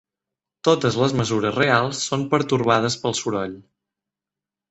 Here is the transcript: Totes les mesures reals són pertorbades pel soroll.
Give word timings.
Totes 0.67 0.95
les 1.01 1.11
mesures 1.17 1.53
reals 1.59 2.01
són 2.07 2.25
pertorbades 2.33 2.97
pel 3.03 3.17
soroll. 3.19 3.57